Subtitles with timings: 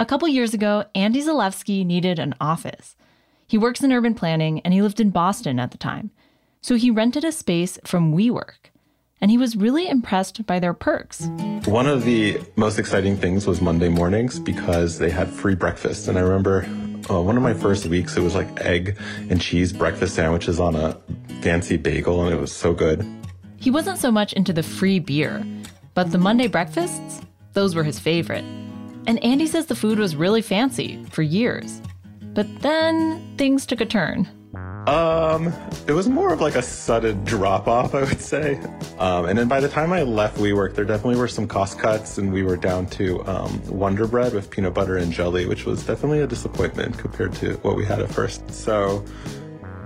[0.00, 2.94] A couple years ago, Andy Zalewski needed an office.
[3.48, 6.12] He works in urban planning and he lived in Boston at the time.
[6.60, 8.70] So he rented a space from WeWork.
[9.20, 11.26] And he was really impressed by their perks.
[11.64, 16.06] One of the most exciting things was Monday mornings because they had free breakfast.
[16.06, 16.64] And I remember
[17.10, 18.96] uh, one of my first weeks, it was like egg
[19.30, 20.96] and cheese breakfast sandwiches on a
[21.42, 23.04] fancy bagel, and it was so good.
[23.56, 25.44] He wasn't so much into the free beer,
[25.94, 27.20] but the Monday breakfasts,
[27.54, 28.44] those were his favorite.
[29.08, 31.80] And Andy says the food was really fancy for years.
[32.34, 34.28] But then things took a turn.
[34.86, 35.50] Um,
[35.86, 38.60] it was more of like a sudden drop off, I would say.
[38.98, 42.18] Um, and then by the time I left WeWork, there definitely were some cost cuts,
[42.18, 45.86] and we were down to um, Wonder Bread with peanut butter and jelly, which was
[45.86, 48.50] definitely a disappointment compared to what we had at first.
[48.52, 49.02] So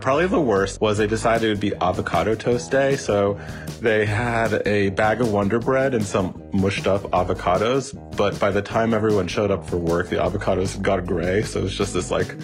[0.02, 2.96] Probably the worst was they decided it would be avocado toast day.
[2.96, 3.38] So
[3.80, 7.94] they had a bag of Wonder Bread and some mushed up avocados.
[8.16, 11.42] But by the time everyone showed up for work, the avocados got gray.
[11.42, 12.34] So it was just this like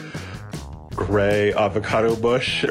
[0.94, 2.64] gray avocado bush.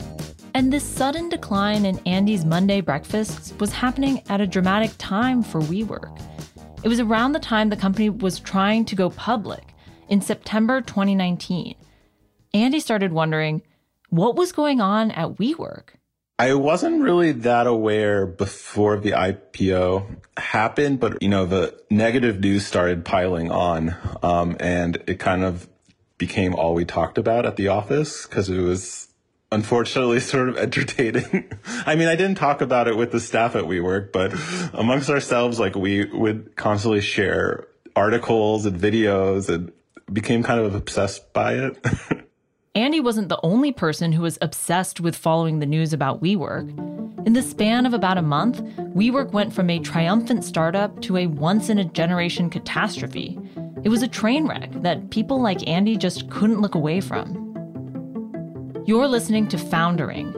[0.54, 5.60] and this sudden decline in Andy's Monday breakfasts was happening at a dramatic time for
[5.60, 6.16] WeWork.
[6.84, 9.74] It was around the time the company was trying to go public
[10.08, 11.74] in September 2019.
[12.52, 13.60] Andy started wondering
[14.14, 15.96] what was going on at WeWork?
[16.38, 22.64] I wasn't really that aware before the IPO happened, but you know, the negative news
[22.64, 23.96] started piling on.
[24.22, 25.68] Um, and it kind of
[26.16, 29.08] became all we talked about at the office because it was
[29.50, 31.50] unfortunately sort of entertaining.
[31.86, 34.32] I mean, I didn't talk about it with the staff at WeWork, but
[34.72, 39.72] amongst ourselves, like we would constantly share articles and videos and
[40.12, 41.84] became kind of obsessed by it.
[42.76, 46.68] Andy wasn't the only person who was obsessed with following the news about WeWork.
[47.24, 48.62] In the span of about a month,
[48.96, 53.38] WeWork went from a triumphant startup to a once in a generation catastrophe.
[53.84, 57.40] It was a train wreck that people like Andy just couldn't look away from.
[58.88, 60.34] You're listening to Foundering.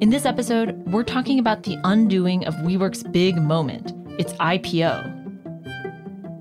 [0.00, 5.25] In this episode, we're talking about the undoing of WeWork's big moment, its IPO.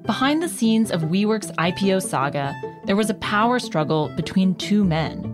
[0.06, 5.32] Behind the scenes of WeWork's IPO saga, there was a power struggle between two men.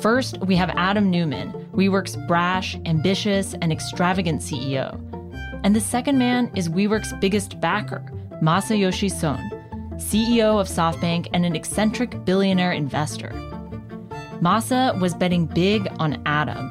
[0.00, 4.98] First, we have Adam Neumann, WeWork's brash, ambitious, and extravagant CEO.
[5.64, 8.02] And the second man is WeWork's biggest backer,
[8.42, 9.50] Masayoshi Son,
[9.96, 13.32] CEO of SoftBank and an eccentric billionaire investor.
[14.40, 16.70] Masa was betting big on Adam.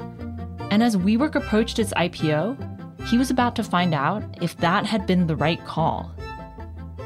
[0.71, 5.05] And as WeWork approached its IPO, he was about to find out if that had
[5.05, 6.14] been the right call.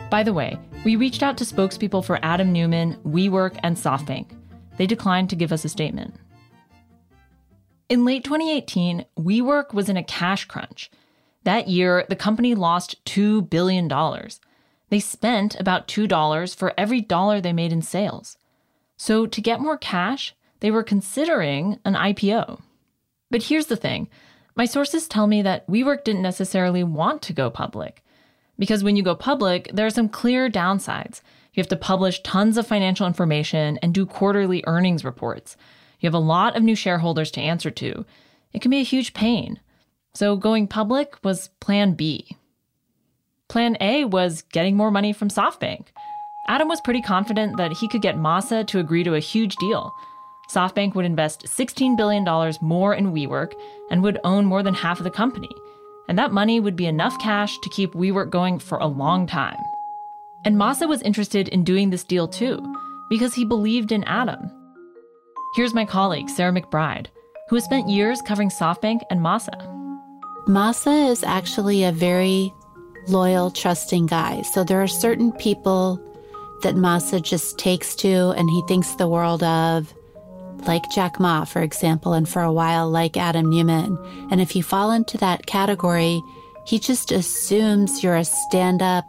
[0.09, 4.35] By the way, we reached out to spokespeople for Adam Neumann, WeWork, and SoftBank
[4.79, 6.15] they declined to give us a statement.
[7.89, 10.89] In late 2018, WeWork was in a cash crunch.
[11.43, 13.89] That year, the company lost $2 billion.
[14.87, 18.37] They spent about $2 for every dollar they made in sales.
[18.95, 22.61] So, to get more cash, they were considering an IPO.
[23.29, 24.07] But here's the thing
[24.55, 28.01] my sources tell me that WeWork didn't necessarily want to go public.
[28.59, 31.21] Because when you go public, there are some clear downsides.
[31.53, 35.57] You have to publish tons of financial information and do quarterly earnings reports.
[35.99, 38.05] You have a lot of new shareholders to answer to.
[38.53, 39.59] It can be a huge pain.
[40.13, 42.35] So going public was plan B.
[43.47, 45.87] Plan A was getting more money from SoftBank.
[46.47, 49.93] Adam was pretty confident that he could get Masa to agree to a huge deal.
[50.49, 52.23] SoftBank would invest $16 billion
[52.61, 53.53] more in WeWork
[53.91, 55.49] and would own more than half of the company.
[56.09, 59.59] And that money would be enough cash to keep WeWork going for a long time.
[60.43, 62.59] And Masa was interested in doing this deal too,
[63.11, 64.51] because he believed in Adam.
[65.55, 67.07] Here's my colleague, Sarah McBride,
[67.49, 69.53] who has spent years covering SoftBank and Masa.
[70.47, 72.51] Masa is actually a very
[73.07, 74.41] loyal, trusting guy.
[74.41, 76.03] So there are certain people
[76.63, 79.93] that Masa just takes to and he thinks the world of,
[80.67, 83.97] like Jack Ma, for example, and for a while, like Adam Neumann.
[84.31, 86.21] And if you fall into that category,
[86.65, 89.05] he just assumes you're a stand up,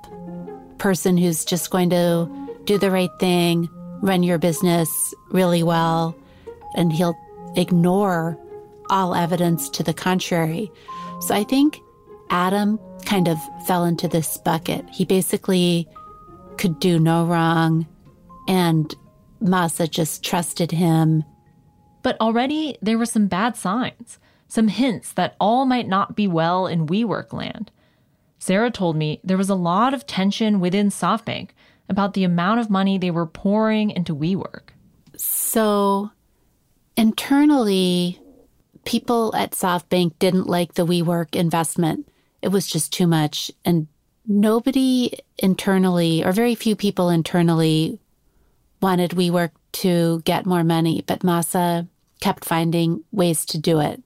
[0.78, 2.30] person who's just going to
[2.64, 3.68] do the right thing,
[4.00, 6.16] run your business really well,
[6.74, 7.16] and he'll
[7.56, 8.38] ignore
[8.88, 10.70] all evidence to the contrary.
[11.20, 11.80] So I think
[12.30, 14.88] Adam kind of fell into this bucket.
[14.90, 15.88] He basically
[16.56, 17.86] could do no wrong,
[18.48, 18.94] and
[19.42, 21.24] Masa just trusted him.
[22.02, 24.18] But already there were some bad signs,
[24.48, 27.70] some hints that all might not be well in WeWork land.
[28.38, 31.50] Sarah told me there was a lot of tension within SoftBank
[31.88, 34.70] about the amount of money they were pouring into WeWork.
[35.16, 36.10] So,
[36.96, 38.18] internally,
[38.84, 42.08] people at SoftBank didn't like the WeWork investment.
[42.40, 43.50] It was just too much.
[43.64, 43.88] And
[44.26, 47.98] nobody internally, or very few people internally,
[48.80, 51.88] wanted WeWork to get more money, but Masa
[52.20, 54.02] kept finding ways to do it.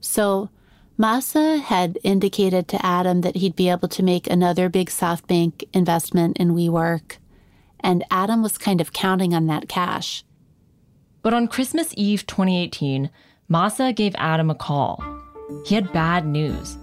[0.00, 0.50] So
[0.98, 6.36] Masa had indicated to Adam that he'd be able to make another big SoftBank investment
[6.38, 7.16] in WeWork,
[7.80, 10.24] and Adam was kind of counting on that cash.
[11.22, 13.10] But on Christmas Eve 2018,
[13.50, 15.02] Masa gave Adam a call.
[15.64, 16.76] He had bad news.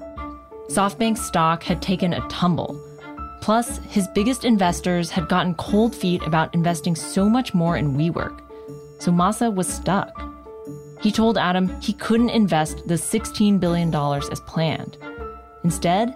[0.69, 2.79] SoftBank stock had taken a tumble.
[3.47, 8.41] Plus, his biggest investors had gotten cold feet about investing so much more in WeWork.
[8.99, 10.11] So Masa was stuck.
[10.99, 14.97] He told Adam he couldn't invest the $16 billion as planned.
[15.63, 16.13] Instead,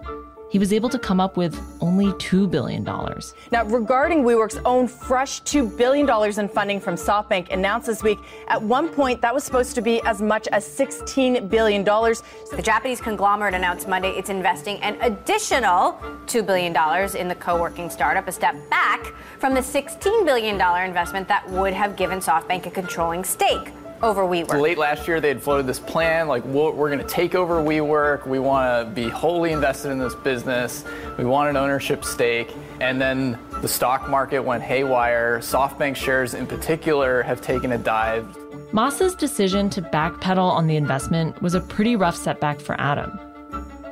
[0.52, 2.84] he was able to come up with only $2 billion.
[2.84, 6.06] Now, regarding WeWork's own fresh $2 billion
[6.38, 8.18] in funding from SoftBank announced this week,
[8.48, 11.84] at one point that was supposed to be as much as $16 billion.
[11.84, 16.76] The Japanese conglomerate announced Monday it's investing an additional $2 billion
[17.16, 19.06] in the co working startup, a step back
[19.38, 20.56] from the $16 billion
[20.86, 23.72] investment that would have given SoftBank a controlling stake
[24.02, 24.60] over WeWork.
[24.60, 28.26] Late last year, they had floated this plan like, we're going to take over WeWork.
[28.26, 30.84] We want to be wholly invested in this business.
[31.18, 32.52] We want an ownership stake.
[32.80, 35.38] And then the stock market went haywire.
[35.38, 38.26] SoftBank shares, in particular, have taken a dive.
[38.72, 43.20] Masa's decision to backpedal on the investment was a pretty rough setback for Adam.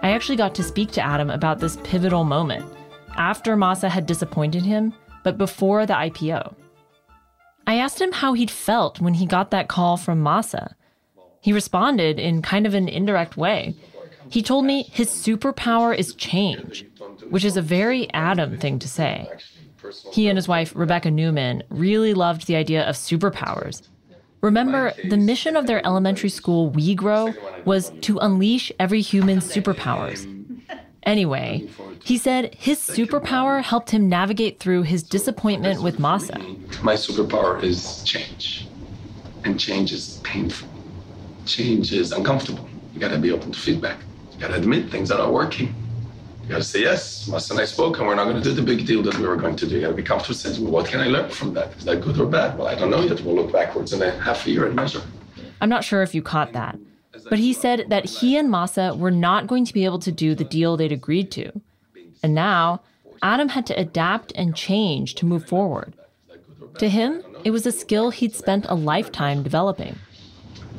[0.03, 2.65] I actually got to speak to Adam about this pivotal moment
[3.17, 6.55] after Masa had disappointed him, but before the IPO.
[7.67, 10.75] I asked him how he'd felt when he got that call from Masa.
[11.41, 13.75] He responded in kind of an indirect way.
[14.29, 16.87] He told me his superpower is change,
[17.31, 19.29] which is a very Adam thing to say.
[20.13, 23.83] He and his wife, Rebecca Neumann, really loved the idea of superpowers.
[24.41, 30.40] Remember, the mission of their elementary school, WeGrow, was to unleash every human's superpowers.
[31.05, 31.67] Anyway,
[32.05, 36.39] he said his superpower helped him navigate through his disappointment with Masa.
[36.83, 38.69] My superpower is change.
[39.45, 40.69] And change is painful.
[41.47, 42.69] Change is uncomfortable.
[42.93, 43.99] You gotta be open to feedback.
[44.33, 45.75] You gotta admit things that are working.
[46.43, 48.87] You gotta say, yes, Masa and I spoke, and we're not gonna do the big
[48.87, 49.77] deal that we were going to do.
[49.77, 51.75] You gotta be comfortable saying, well, what can I learn from that?
[51.79, 52.59] Is that good or bad?
[52.59, 53.23] Well, I don't know yet.
[53.23, 55.03] We'll look backwards in a half a year and measure.
[55.63, 56.79] I'm not sure if you caught that.
[57.31, 60.35] But he said that he and Masa were not going to be able to do
[60.35, 61.53] the deal they'd agreed to.
[62.25, 62.83] And now,
[63.23, 65.95] Adam had to adapt and change to move forward.
[66.79, 69.97] To him, it was a skill he'd spent a lifetime developing.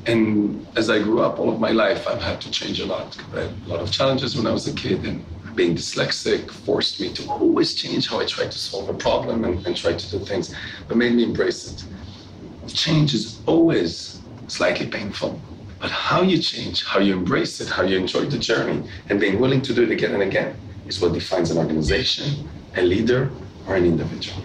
[0.07, 3.17] And as I grew up, all of my life, I've had to change a lot.
[3.33, 5.23] I had a lot of challenges when I was a kid, and
[5.55, 9.65] being dyslexic forced me to always change how I tried to solve a problem and,
[9.65, 10.53] and try to do things,
[10.87, 12.73] but made me embrace it.
[12.73, 15.39] Change is always slightly painful,
[15.81, 19.39] but how you change, how you embrace it, how you enjoy the journey, and being
[19.39, 20.55] willing to do it again and again
[20.85, 22.47] is what defines an organization,
[22.77, 23.31] a leader,
[23.67, 24.43] or an individual.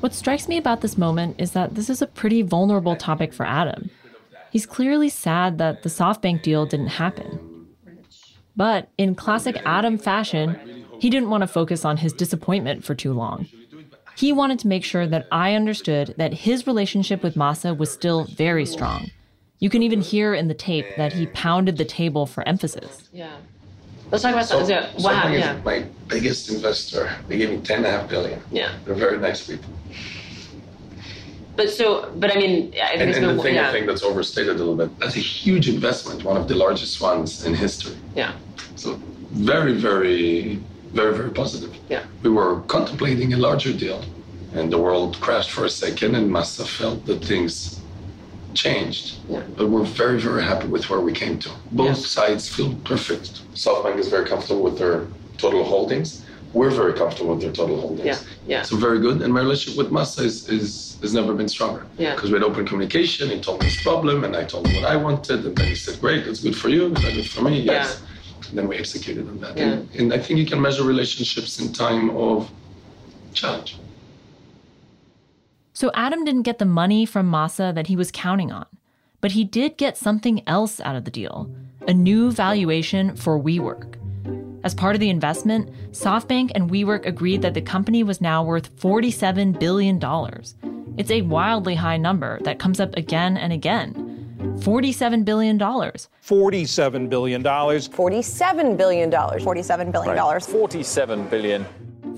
[0.00, 3.44] What strikes me about this moment is that this is a pretty vulnerable topic for
[3.44, 3.90] Adam.
[4.50, 7.66] He's clearly sad that the SoftBank deal didn't happen.
[8.56, 13.12] But in classic Adam fashion, he didn't want to focus on his disappointment for too
[13.12, 13.46] long.
[14.16, 18.24] He wanted to make sure that I understood that his relationship with Masa was still
[18.24, 19.10] very strong.
[19.60, 23.08] You can even hear in the tape that he pounded the table for emphasis.
[23.12, 23.36] Yeah.
[24.10, 25.60] Let's talk about so, so, wow, yeah.
[25.64, 27.14] my biggest investor.
[27.28, 28.40] They gave me ten and a half billion.
[28.50, 28.72] Yeah.
[28.84, 29.70] They're very nice people.
[31.56, 33.68] But so, but I mean, I think and, and the thing yeah.
[33.68, 34.98] I think that's overstated a little bit.
[34.98, 37.96] That's a huge investment, one of the largest ones in history.
[38.16, 38.32] Yeah.
[38.76, 38.98] So
[39.32, 40.56] very, very,
[40.92, 41.76] very, very positive.
[41.90, 42.04] Yeah.
[42.22, 44.02] We were contemplating a larger deal,
[44.54, 47.79] and the world crashed for a second, and Masa felt that things
[48.54, 49.16] changed.
[49.28, 49.42] Yeah.
[49.56, 51.50] But we're very, very happy with where we came to.
[51.72, 53.42] Both sides feel perfect.
[53.54, 55.06] SoftBank is very comfortable with their
[55.38, 56.24] total holdings.
[56.52, 58.04] We're very comfortable with their total holdings.
[58.04, 58.18] Yeah.
[58.46, 58.62] Yeah.
[58.62, 59.22] So very good.
[59.22, 61.86] And my relationship with Masa is, is has never been stronger.
[61.96, 62.14] Yeah.
[62.14, 63.30] Because we had open communication.
[63.30, 65.76] He told me his problem, and I told him what I wanted, and then he
[65.76, 66.92] said, "Great, that's good for you.
[66.92, 68.02] Is that good for me?" Yes.
[68.02, 68.48] Yeah.
[68.48, 69.56] And then we executed on that.
[69.56, 69.64] Yeah.
[69.64, 72.50] And, and I think you can measure relationships in time of
[73.32, 73.76] challenge.
[75.80, 78.66] So Adam didn't get the money from Masa that he was counting on,
[79.22, 81.50] but he did get something else out of the deal
[81.88, 83.94] a new valuation for WeWork.
[84.62, 88.76] As part of the investment, SoftBank and WeWork agreed that the company was now worth
[88.76, 89.98] $47 billion.
[90.98, 93.94] It's a wildly high number that comes up again and again.
[94.58, 95.58] $47 billion.
[95.58, 97.42] $47 billion.
[97.42, 99.10] $47 billion.
[99.10, 100.16] $47 billion.
[100.18, 100.42] Right.
[100.42, 101.64] 47 billion.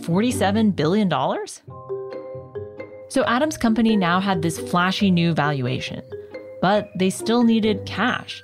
[0.01, 1.09] $47 billion?
[3.13, 6.01] So Adam's company now had this flashy new valuation,
[6.63, 8.43] but they still needed cash.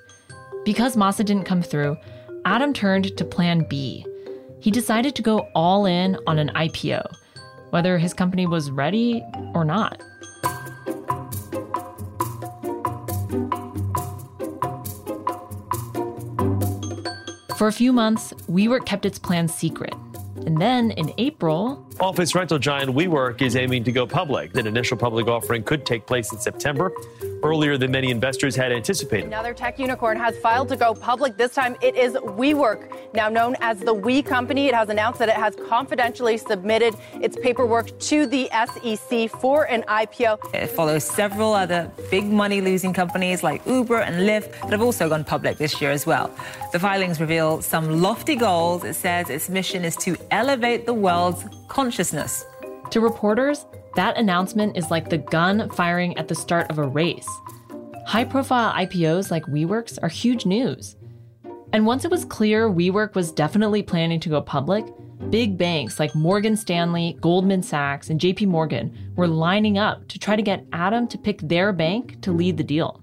[0.62, 1.96] Because Masa didn't come through,
[2.44, 4.04] Adam turned to plan B.
[4.60, 7.02] He decided to go all in on an IPO.
[7.70, 10.02] whether his company was ready or not.
[17.56, 19.94] For a few months, WeWork kept its plans secret.
[20.47, 24.57] And then in April, office rental giant WeWork is aiming to go public.
[24.57, 26.92] An initial public offering could take place in September,
[27.42, 29.26] earlier than many investors had anticipated.
[29.26, 31.37] Another tech unicorn has filed to go public.
[31.37, 34.66] This time it is WeWork, now known as the We Company.
[34.66, 39.83] It has announced that it has confidentially submitted its paperwork to the SEC for an
[39.83, 40.54] IPO.
[40.54, 45.09] It follows several other big money losing companies like Uber and Lyft that have also
[45.09, 46.30] gone public this year as well.
[46.73, 48.85] The filings reveal some lofty goals.
[48.85, 52.45] It says its mission is to elevate the world's consciousness.
[52.90, 53.66] To reporters,
[53.97, 57.28] that announcement is like the gun firing at the start of a race.
[58.07, 60.97] High profile IPOs like WeWork's are huge news.
[61.73, 64.87] And once it was clear WeWork was definitely planning to go public,
[65.30, 70.37] big banks like Morgan Stanley, Goldman Sachs, and JP Morgan were lining up to try
[70.37, 73.02] to get Adam to pick their bank to lead the deal.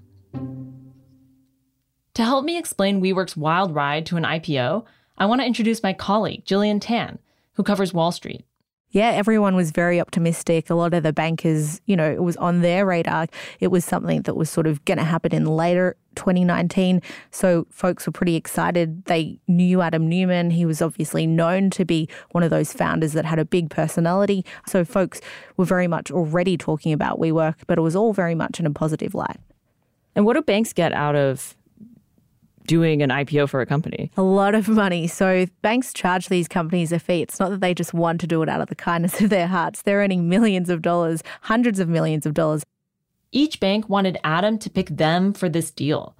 [2.14, 4.84] To help me explain WeWork's wild ride to an IPO,
[5.18, 7.18] I want to introduce my colleague, Gillian Tan,
[7.52, 8.44] who covers Wall Street
[8.90, 10.70] yeah, everyone was very optimistic.
[10.70, 13.26] A lot of the bankers, you know, it was on their radar.
[13.60, 17.02] It was something that was sort of going to happen in later 2019.
[17.30, 19.04] So folks were pretty excited.
[19.04, 20.50] They knew Adam Neumann.
[20.50, 24.44] He was obviously known to be one of those founders that had a big personality.
[24.66, 25.20] So folks
[25.56, 28.70] were very much already talking about WeWork, but it was all very much in a
[28.70, 29.40] positive light.
[30.14, 31.56] And what do banks get out of
[32.66, 34.10] doing an IPO for a company?
[34.16, 35.06] A lot of money.
[35.06, 37.22] So banks charge these companies a fee.
[37.22, 39.46] It's not that they just want to do it out of the kindness of their
[39.46, 39.82] hearts.
[39.82, 42.64] They're earning millions of dollars, hundreds of millions of dollars.
[43.32, 46.14] Each bank wanted Adam to pick them for this deal.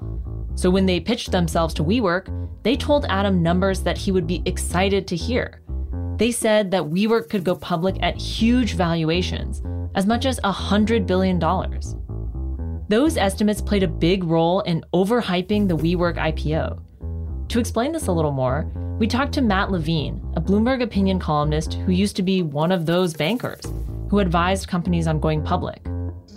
[0.55, 2.29] So when they pitched themselves to WeWork,
[2.63, 5.61] they told Adam numbers that he would be excited to hear.
[6.17, 9.63] They said that WeWork could go public at huge valuations,
[9.95, 11.39] as much as $100 billion.
[12.89, 17.49] Those estimates played a big role in overhyping the WeWork IPO.
[17.49, 21.75] To explain this a little more, we talked to Matt Levine, a Bloomberg opinion columnist
[21.75, 23.65] who used to be one of those bankers
[24.09, 25.85] who advised companies on going public.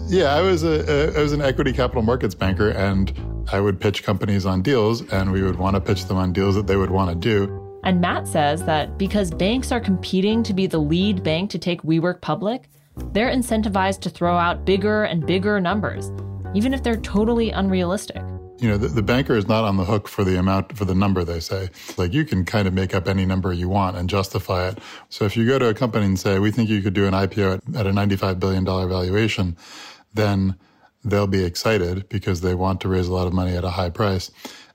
[0.07, 3.13] Yeah, I was a, a I was an equity capital markets banker and
[3.51, 6.55] I would pitch companies on deals and we would want to pitch them on deals
[6.55, 7.79] that they would want to do.
[7.83, 11.83] And Matt says that because banks are competing to be the lead bank to take
[11.83, 12.69] WeWork public,
[13.13, 16.11] they're incentivized to throw out bigger and bigger numbers
[16.53, 18.21] even if they're totally unrealistic.
[18.59, 20.95] You know, the, the, banker is not on the hook for the amount, for the
[20.95, 21.69] number they say.
[21.97, 24.79] Like you can kind of make up any number you want and justify it.
[25.07, 27.13] So if you go to a company and say, we think you could do an
[27.13, 29.55] IPO at, at a $95 billion valuation,
[30.13, 30.57] then
[31.05, 33.89] they'll be excited because they want to raise a lot of money at a high
[33.89, 34.29] price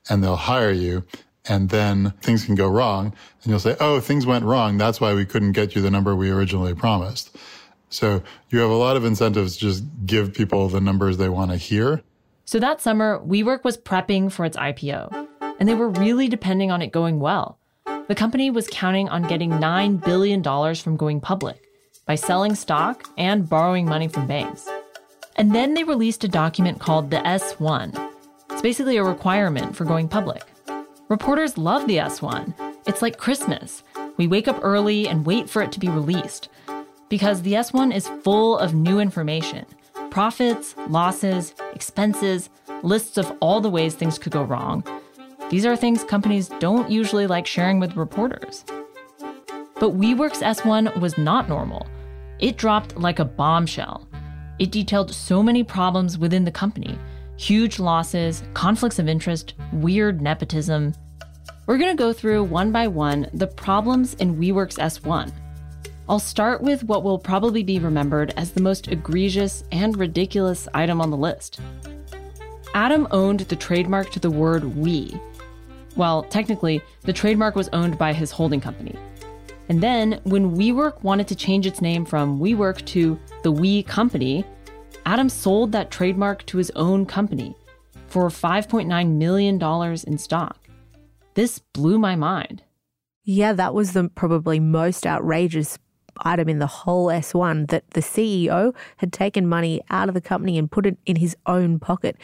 [0.09, 1.05] and they'll hire you.
[1.47, 3.13] And then things can go wrong
[3.43, 4.79] and you'll say, Oh, things went wrong.
[4.79, 7.37] That's why we couldn't get you the number we originally promised.
[7.95, 11.57] So you have a lot of incentives just give people the numbers they want to
[11.57, 12.03] hear.
[12.45, 15.29] So that summer, WeWork was prepping for its IPO,
[15.61, 17.57] and they were really depending on it going well.
[18.09, 20.43] The company was counting on getting $9 billion
[20.75, 21.63] from going public
[22.05, 24.69] by selling stock and borrowing money from banks.
[25.37, 28.11] And then they released a document called the S1.
[28.51, 30.43] It's basically a requirement for going public.
[31.09, 32.55] Reporters love the S1.
[32.89, 33.85] It's like Christmas.
[34.17, 36.49] We wake up early and wait for it to be released
[37.09, 39.67] because the S1 is full of new information
[40.11, 42.49] profits, losses, expenses,
[42.85, 44.85] lists of all the ways things could go wrong.
[45.51, 48.65] These are things companies don't usually like sharing with reporters.
[49.81, 51.89] But WeWork's S1 was not normal.
[52.39, 54.07] It dropped like a bombshell.
[54.61, 56.99] It detailed so many problems within the company
[57.37, 60.95] huge losses, conflicts of interest, weird nepotism.
[61.67, 65.33] We're going to go through one by one the problems in WeWork's S1
[66.07, 71.01] I'll start with what will probably be remembered as the most egregious and ridiculous item
[71.01, 71.61] on the list.
[72.75, 75.19] Adam owned the trademark to the word we.
[75.97, 78.99] Well, technically, the trademark was owned by his holding company.
[79.71, 84.45] And then, when WeWork wanted to change its name from WeWork to the We Company,
[85.07, 87.57] Adam sold that trademark to his own company
[88.09, 90.69] for $5.9 million in stock.
[91.33, 92.63] This blew my mind.
[93.23, 95.79] Yeah, that was the probably most outrageous
[96.21, 100.59] item in the whole S1 that the CEO had taken money out of the company
[100.59, 102.17] and put it in his own pocket.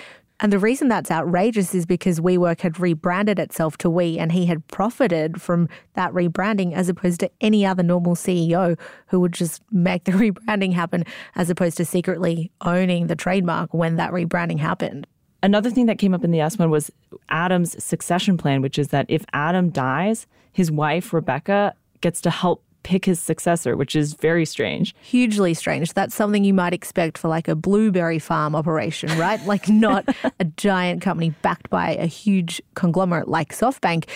[0.42, 4.46] And the reason that's outrageous is because WeWork had rebranded itself to We and he
[4.46, 8.78] had profited from that rebranding as opposed to any other normal CEO
[9.08, 11.04] who would just make the rebranding happen
[11.36, 15.06] as opposed to secretly owning the trademark when that rebranding happened.
[15.42, 16.90] Another thing that came up in the S1 was
[17.28, 22.62] Adam's succession plan, which is that if Adam dies, his wife, Rebecca, gets to help
[22.82, 24.94] pick his successor, which is very strange.
[25.00, 25.92] Hugely strange.
[25.92, 29.44] That's something you might expect for like a blueberry farm operation, right?
[29.46, 30.04] like not
[30.38, 34.08] a giant company backed by a huge conglomerate like SoftBank.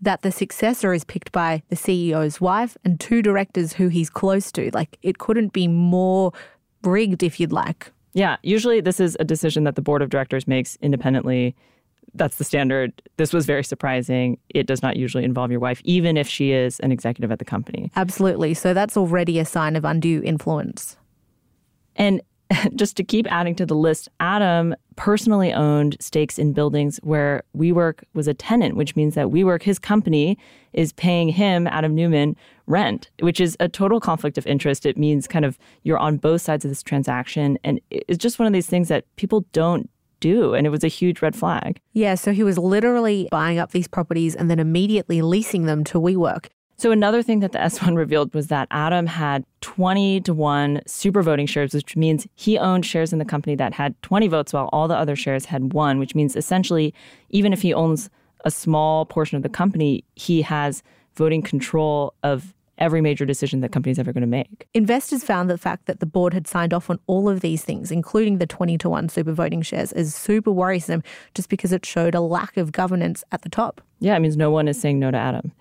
[0.00, 4.52] That the successor is picked by the CEO's wife and two directors who he's close
[4.52, 4.70] to.
[4.72, 6.32] Like it couldn't be more
[6.84, 7.90] rigged, if you'd like.
[8.12, 11.56] Yeah, usually this is a decision that the board of directors makes independently
[12.14, 13.02] that's the standard.
[13.16, 14.38] This was very surprising.
[14.50, 17.44] It does not usually involve your wife, even if she is an executive at the
[17.44, 17.90] company.
[17.96, 18.54] Absolutely.
[18.54, 20.96] So that's already a sign of undue influence.
[21.96, 22.22] And
[22.74, 28.02] just to keep adding to the list, Adam personally owned stakes in buildings where WeWork
[28.14, 30.38] was a tenant, which means that WeWork, his company,
[30.72, 32.36] is paying him, Adam Neumann,
[32.66, 34.86] rent, which is a total conflict of interest.
[34.86, 37.58] It means kind of you're on both sides of this transaction.
[37.64, 39.88] And it's just one of these things that people don't
[40.20, 40.54] do.
[40.54, 41.80] And it was a huge red flag.
[41.92, 42.14] Yeah.
[42.14, 46.46] So he was literally buying up these properties and then immediately leasing them to WeWork.
[46.80, 51.22] So another thing that the S1 revealed was that Adam had 20 to 1 super
[51.22, 54.68] voting shares, which means he owned shares in the company that had 20 votes while
[54.72, 56.94] all the other shares had one, which means essentially,
[57.30, 58.10] even if he owns
[58.44, 60.84] a small portion of the company, he has
[61.16, 64.68] voting control of every major decision that company's ever going to make.
[64.74, 67.90] Investors found the fact that the board had signed off on all of these things,
[67.90, 71.02] including the 20 to 1 super voting shares, as super worrisome
[71.34, 73.80] just because it showed a lack of governance at the top.
[74.00, 75.52] Yeah, it means no one is saying no to Adam.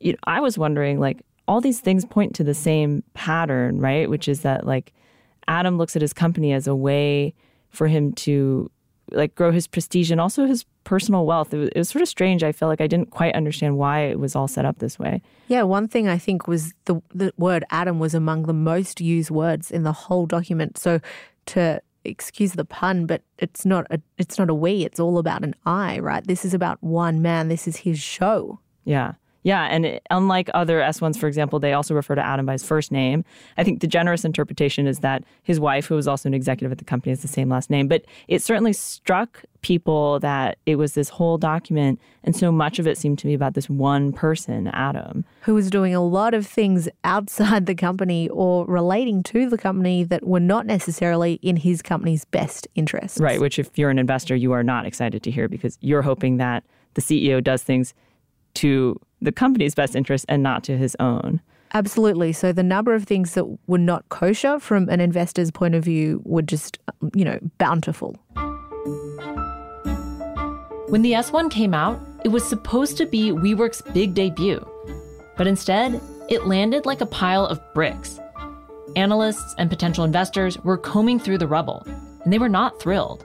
[0.00, 4.08] You know, I was wondering, like, all these things point to the same pattern, right?
[4.08, 4.92] Which is that, like,
[5.48, 7.34] Adam looks at his company as a way
[7.70, 8.70] for him to
[9.12, 11.52] like grow his prestige and also his personal wealth.
[11.52, 12.42] It was, it was, sort of strange.
[12.42, 15.22] I felt like I didn't quite understand why it was all set up this way.
[15.48, 19.30] Yeah, one thing I think was the the word Adam was among the most used
[19.30, 20.78] words in the whole document.
[20.78, 21.00] So
[21.46, 24.84] to excuse the pun, but it's not a it's not a we.
[24.84, 26.26] It's all about an I, right?
[26.26, 27.48] This is about one man.
[27.48, 28.60] This is his show.
[28.84, 29.14] Yeah.
[29.42, 32.64] Yeah, and it, unlike other S1s, for example, they also refer to Adam by his
[32.64, 33.24] first name.
[33.56, 36.78] I think the generous interpretation is that his wife, who was also an executive at
[36.78, 37.88] the company, has the same last name.
[37.88, 42.86] But it certainly struck people that it was this whole document, and so much of
[42.86, 45.24] it seemed to be about this one person, Adam.
[45.42, 50.04] Who was doing a lot of things outside the company or relating to the company
[50.04, 53.20] that were not necessarily in his company's best interests.
[53.20, 56.36] Right, which if you're an investor, you are not excited to hear because you're hoping
[56.38, 57.94] that the CEO does things
[58.54, 61.40] to the company's best interest and not to his own.
[61.72, 62.32] Absolutely.
[62.32, 66.20] So the number of things that were not kosher from an investor's point of view
[66.24, 66.78] were just,
[67.14, 68.16] you know, bountiful.
[70.88, 74.66] When the S1 came out, it was supposed to be WeWork's big debut.
[75.36, 78.18] But instead, it landed like a pile of bricks.
[78.96, 81.86] Analysts and potential investors were combing through the rubble,
[82.24, 83.24] and they were not thrilled.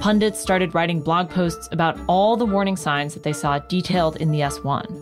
[0.00, 4.32] Pundits started writing blog posts about all the warning signs that they saw detailed in
[4.32, 5.00] the S1.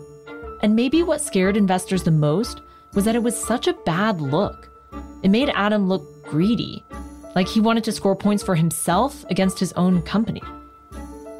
[0.61, 2.61] And maybe what scared investors the most
[2.93, 4.69] was that it was such a bad look.
[5.23, 6.83] It made Adam look greedy,
[7.35, 10.41] like he wanted to score points for himself against his own company.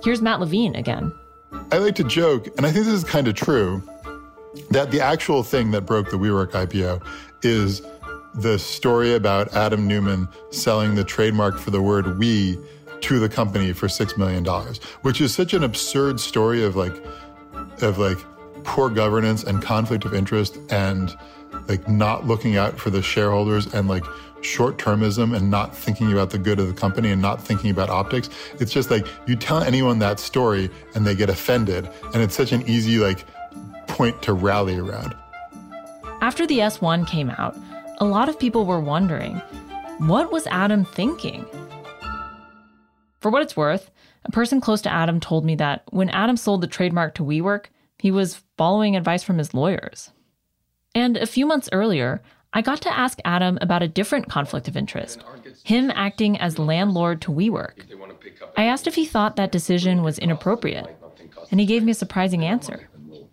[0.03, 1.12] Here's Matt Levine again.
[1.71, 3.82] I like to joke, and I think this is kind of true,
[4.69, 7.03] that the actual thing that broke the WeWork IPO
[7.43, 7.82] is
[8.36, 12.58] the story about Adam Neumann selling the trademark for the word we
[13.01, 14.45] to the company for $6 million,
[15.01, 16.93] which is such an absurd story of like,
[17.82, 18.17] of like
[18.67, 21.17] poor governance and conflict of interest and
[21.67, 24.03] like not looking out for the shareholders and like
[24.41, 27.89] short termism and not thinking about the good of the company and not thinking about
[27.89, 28.30] optics.
[28.60, 31.89] It's just like you tell anyone that story and they get offended.
[32.13, 33.25] And it's such an easy like
[33.88, 35.15] point to rally around.
[36.21, 37.58] After the S1 came out,
[37.99, 39.41] a lot of people were wondering
[39.99, 41.45] what was Adam thinking?
[43.21, 43.89] For what it's worth,
[44.25, 47.67] a person close to Adam told me that when Adam sold the trademark to WeWork,
[48.00, 50.12] he was following advice from his lawyers.
[50.94, 52.22] And a few months earlier,
[52.54, 55.24] I got to ask Adam about a different conflict of interest
[55.64, 57.84] him acting as landlord to WeWork.
[58.56, 60.88] I asked if he thought that decision was inappropriate,
[61.52, 62.88] and he gave me a surprising answer.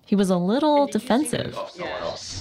[0.07, 1.57] He was a little defensive.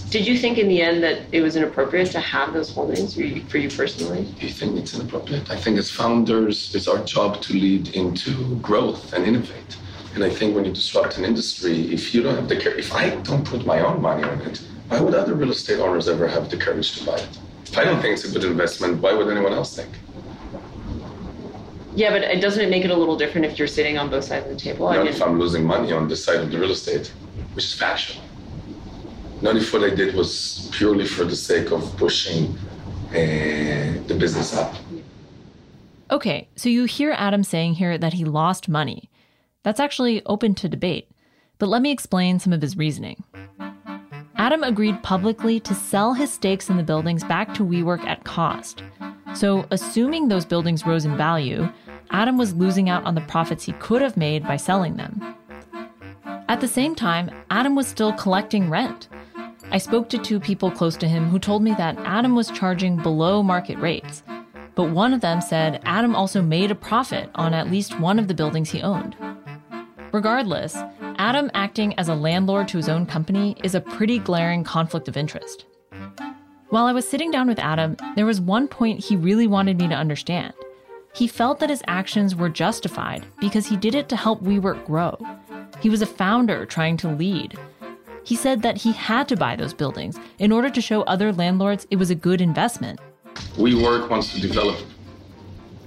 [0.10, 3.22] Did you think in the end that it was inappropriate to have those holdings for
[3.22, 4.26] you, for you personally?
[4.40, 5.50] Do you think it's inappropriate?
[5.50, 9.78] I think as founders, it's our job to lead into growth and innovate.
[10.15, 12.93] And I think when you disrupt an industry, if you don't have the care, if
[12.93, 16.28] I don't put my own money on it, why would other real estate owners ever
[16.28, 17.39] have the courage to buy it?
[17.65, 19.89] If I don't think it's a good investment, why would anyone else think?
[21.95, 24.45] Yeah, but doesn't it make it a little different if you're sitting on both sides
[24.45, 24.88] of the table?
[24.88, 27.12] Not I mean, if I'm losing money on the side of the real estate,
[27.54, 28.21] which is fashion.
[29.41, 32.56] Not if what I did was purely for the sake of pushing
[33.10, 33.13] uh,
[34.08, 34.76] the business up.
[36.10, 39.10] Okay, so you hear Adam saying here that he lost money.
[39.63, 41.10] That's actually open to debate.
[41.58, 43.23] But let me explain some of his reasoning.
[44.36, 48.84] Adam agreed publicly to sell his stakes in the buildings back to WeWork at cost.
[49.34, 51.71] So, assuming those buildings rose in value,
[52.12, 55.36] Adam was losing out on the profits he could have made by selling them.
[56.49, 59.08] At the same time, Adam was still collecting rent.
[59.71, 62.97] I spoke to two people close to him who told me that Adam was charging
[62.97, 64.23] below market rates.
[64.76, 68.28] But one of them said Adam also made a profit on at least one of
[68.28, 69.15] the buildings he owned.
[70.13, 70.78] Regardless,
[71.17, 75.17] Adam acting as a landlord to his own company is a pretty glaring conflict of
[75.17, 75.65] interest.
[76.69, 79.88] While I was sitting down with Adam, there was one point he really wanted me
[79.88, 80.54] to understand.
[81.15, 85.17] He felt that his actions were justified because he did it to help WeWork grow.
[85.82, 87.58] He was a founder trying to lead.
[88.23, 91.88] He said that he had to buy those buildings in order to show other landlords
[91.89, 92.99] it was a good investment.
[93.58, 94.78] WeWork wants to develop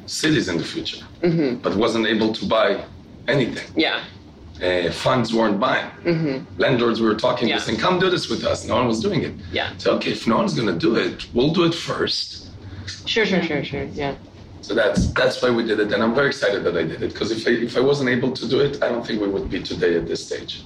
[0.06, 1.60] cities in the future, Mm-hmm.
[1.62, 2.84] but wasn't able to buy
[3.28, 3.66] anything.
[3.76, 4.02] Yeah.
[4.62, 5.90] Uh, funds weren't buying.
[6.04, 6.44] Mm-hmm.
[6.58, 7.56] Landlords were talking Yeah.
[7.58, 8.66] this and come do this with us.
[8.66, 9.34] No one was doing it.
[9.52, 9.70] Yeah.
[9.76, 12.48] So okay, if no one's gonna do it, we'll do it first.
[13.06, 13.84] Sure, sure, sure, sure.
[13.84, 14.14] Yeah.
[14.62, 17.12] So that's that's why we did it, and I'm very excited that I did it.
[17.12, 19.50] Because if I if I wasn't able to do it, I don't think we would
[19.50, 20.62] be today at this stage.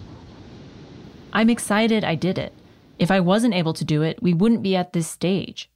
[1.32, 2.52] I'm excited I did it.
[2.98, 5.68] If I wasn't able to do it, we wouldn't be at this stage.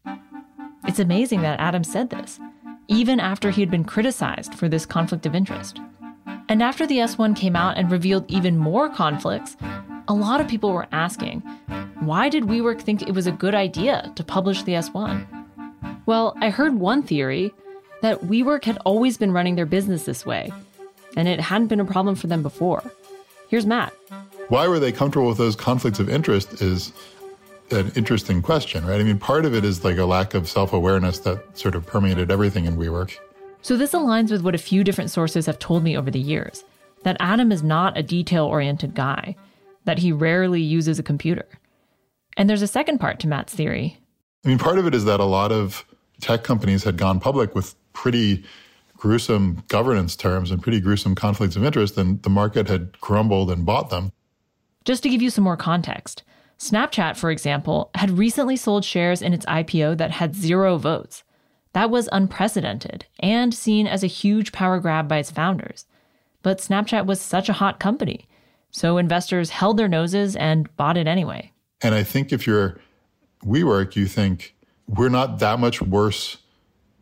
[0.87, 2.39] It's amazing that Adam said this,
[2.89, 5.81] even after he had been criticized for this conflict of interest.
[6.49, 9.57] And after the S1 came out and revealed even more conflicts,
[10.09, 11.41] a lot of people were asking,
[12.01, 15.27] why did WeWork think it was a good idea to publish the S1?
[16.07, 17.55] Well, I heard one theory
[18.03, 20.53] that WeWork had always been running their business this way,
[21.17, 22.83] and it hadn't been a problem for them before.
[23.49, 23.95] Here's Matt.
[24.49, 26.93] Why were they comfortable with those conflicts of interest is
[27.71, 29.01] an interesting question, right?
[29.01, 31.87] I mean, part of it is like a lack of self awareness that sort of
[31.87, 33.17] permeated everything in WeWork.
[33.65, 36.65] So, this aligns with what a few different sources have told me over the years
[37.03, 39.37] that Adam is not a detail oriented guy,
[39.87, 41.47] that he rarely uses a computer.
[42.37, 43.97] And there's a second part to Matt's theory.
[44.45, 45.87] I mean, part of it is that a lot of
[46.21, 48.45] tech companies had gone public with pretty
[48.99, 53.65] gruesome governance terms and pretty gruesome conflicts of interest, and the market had crumbled and
[53.65, 54.13] bought them.
[54.85, 56.23] Just to give you some more context,
[56.59, 61.25] Snapchat, for example, had recently sold shares in its IPO that had zero votes.
[61.75, 65.87] That was unprecedented and seen as a huge power grab by its founders.
[66.43, 68.29] But Snapchat was such a hot company,
[68.71, 71.53] so investors held their noses and bought it anyway.
[71.83, 72.79] And I think if you're
[73.45, 74.55] WeWork, you think
[74.87, 76.39] we're not that much worse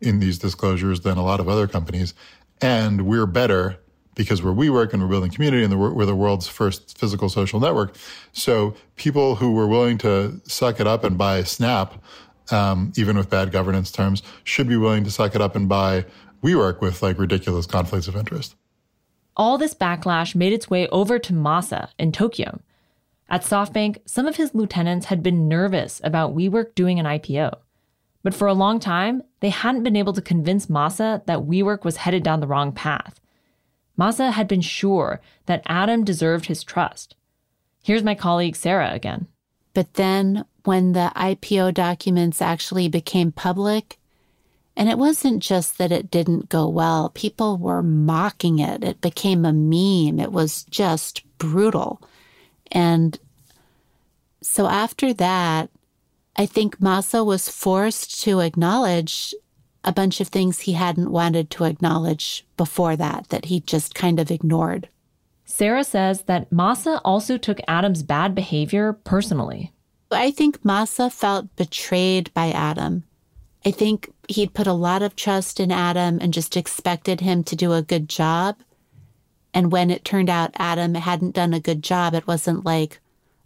[0.01, 2.13] in these disclosures than a lot of other companies,
[2.61, 3.77] and we're better
[4.15, 7.95] because we're WeWork and we're building community and we're the world's first physical social network.
[8.31, 11.95] So people who were willing to suck it up and buy Snap,
[12.51, 16.05] um, even with bad governance terms, should be willing to suck it up and buy
[16.43, 18.55] WeWork with like ridiculous conflicts of interest.
[19.35, 22.59] All this backlash made its way over to Masa in Tokyo.
[23.29, 27.55] At SoftBank, some of his lieutenants had been nervous about WeWork doing an IPO.
[28.21, 31.97] But for a long time, they hadn't been able to convince Masa that WeWork was
[31.97, 33.19] headed down the wrong path.
[33.99, 37.15] Masa had been sure that Adam deserved his trust.
[37.83, 39.27] Here's my colleague Sarah again.
[39.73, 43.97] But then when the IPO documents actually became public,
[44.75, 48.83] and it wasn't just that it didn't go well, people were mocking it.
[48.83, 50.19] It became a meme.
[50.19, 52.01] It was just brutal.
[52.71, 53.19] And
[54.41, 55.69] so after that,
[56.35, 59.35] I think Masa was forced to acknowledge
[59.83, 64.19] a bunch of things he hadn't wanted to acknowledge before that, that he just kind
[64.19, 64.89] of ignored.
[65.45, 69.71] Sarah says that Masa also took Adam's bad behavior personally.
[70.13, 73.03] I think Masa felt betrayed by Adam.
[73.65, 77.55] I think he'd put a lot of trust in Adam and just expected him to
[77.55, 78.57] do a good job.
[79.53, 82.99] And when it turned out Adam hadn't done a good job, it wasn't like,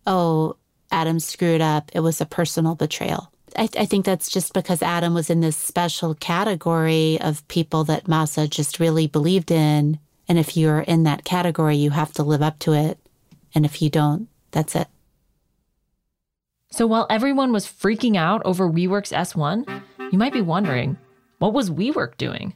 [0.05, 0.55] oh,
[0.91, 1.91] Adam screwed up.
[1.93, 3.31] It was a personal betrayal.
[3.57, 8.05] I, I think that's just because Adam was in this special category of people that
[8.05, 9.99] Masa just really believed in.
[10.27, 12.97] And if you're in that category, you have to live up to it.
[13.53, 14.87] And if you don't, that's it.
[16.69, 20.97] So while everyone was freaking out over WeWork's S1, you might be wondering,
[21.39, 22.53] what was WeWork doing?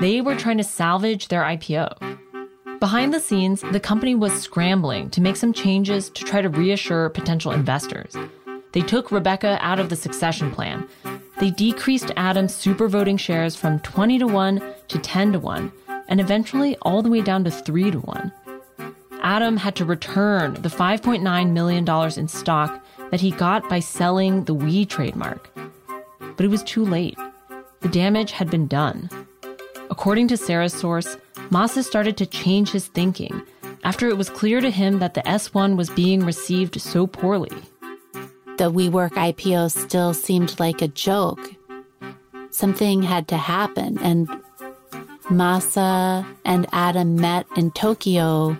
[0.00, 2.18] They were trying to salvage their IPO.
[2.78, 7.08] Behind the scenes, the company was scrambling to make some changes to try to reassure
[7.10, 8.16] potential investors.
[8.72, 10.88] They took Rebecca out of the succession plan.
[11.38, 15.72] They decreased Adam's super voting shares from 20 to 1 to 10 to 1,
[16.08, 18.32] and eventually all the way down to 3 to 1.
[19.22, 22.81] Adam had to return the $5.9 million in stock
[23.12, 25.48] that he got by selling the We trademark.
[26.34, 27.18] But it was too late.
[27.82, 29.10] The damage had been done.
[29.90, 31.18] According to Sarah's source,
[31.50, 33.42] Masa started to change his thinking
[33.84, 37.52] after it was clear to him that the S1 was being received so poorly.
[38.56, 41.40] the WeWork IPO still seemed like a joke.
[42.50, 44.28] Something had to happen, and
[45.24, 48.56] Masa and Adam met in Tokyo,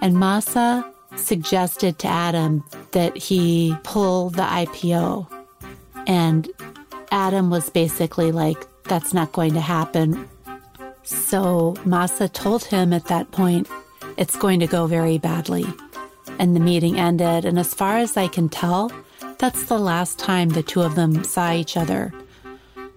[0.00, 0.84] and Masa
[1.16, 5.26] suggested to Adam that he pull the IPO.
[6.06, 6.48] And
[7.10, 10.28] Adam was basically like, that's not going to happen.
[11.02, 13.68] So Masa told him at that point,
[14.16, 15.66] it's going to go very badly.
[16.38, 17.44] And the meeting ended.
[17.44, 18.92] And as far as I can tell,
[19.38, 22.12] that's the last time the two of them saw each other.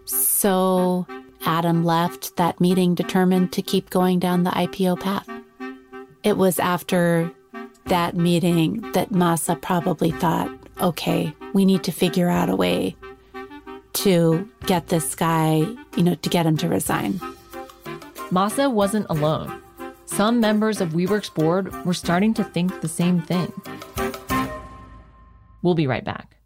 [0.05, 1.05] So
[1.45, 5.29] Adam left that meeting determined to keep going down the IPO path.
[6.23, 7.31] It was after
[7.85, 10.49] that meeting that Masa probably thought,
[10.81, 12.95] okay, we need to figure out a way
[13.93, 15.57] to get this guy,
[15.95, 17.13] you know, to get him to resign.
[18.31, 19.61] Masa wasn't alone.
[20.05, 23.51] Some members of WeWork's board were starting to think the same thing.
[25.61, 26.37] We'll be right back.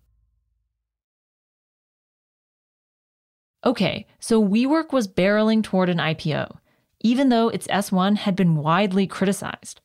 [3.65, 6.57] Okay, so WeWork was barreling toward an IPO,
[7.01, 9.81] even though its S1 had been widely criticized.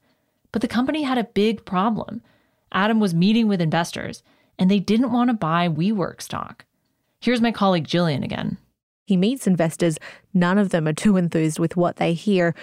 [0.52, 2.22] But the company had a big problem.
[2.70, 4.22] Adam was meeting with investors,
[4.58, 6.64] and they didn't want to buy WeWork stock.
[7.20, 8.58] Here's my colleague Gillian again.
[9.06, 9.98] He meets investors.
[10.32, 12.54] None of them are too enthused with what they hear.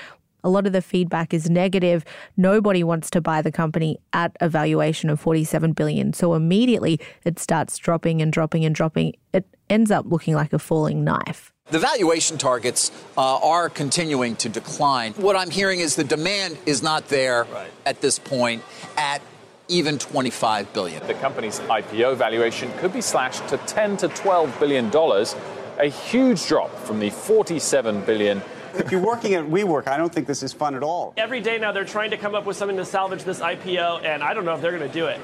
[0.43, 2.06] A lot of the feedback is negative.
[2.38, 6.13] Nobody wants to buy the company at a valuation of 47 billion.
[6.13, 9.15] So immediately it starts dropping and dropping and dropping.
[9.34, 11.52] It ends up looking like a falling knife.
[11.72, 15.14] The valuation targets uh, are continuing to decline.
[15.14, 17.70] What I'm hearing is the demand is not there right.
[17.86, 18.64] at this point
[18.98, 19.22] at
[19.68, 21.06] even 25 billion.
[21.06, 25.36] The company's IPO valuation could be slashed to 10 to 12 billion dollars,
[25.78, 28.42] a huge drop from the 47 billion
[28.76, 31.14] if you're working at WeWork, I don't think this is fun at all.
[31.18, 34.24] Every day now they're trying to come up with something to salvage this IPO, and
[34.24, 35.20] I don't know if they're going to do it.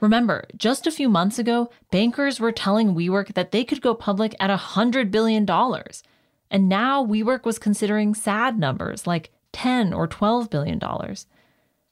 [0.00, 4.34] Remember, just a few months ago, bankers were telling WeWork that they could go public
[4.38, 5.48] at $100 billion.
[6.50, 11.26] And now WeWork was considering sad numbers like 10 or 12 billion dollars.